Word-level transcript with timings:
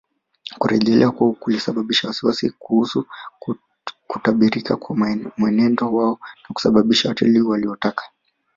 Kurejea 0.59 1.11
kwao 1.11 1.31
kulisababisha 1.33 2.07
wasiwasi 2.07 2.49
kuhusu 2.49 3.05
kutabirika 4.07 4.75
kwa 4.75 4.95
mwenendo 5.37 5.93
wao 5.93 6.19
na 6.43 6.53
kusababisha 6.53 7.09
watalii 7.09 7.41
waliotaka 7.41 8.03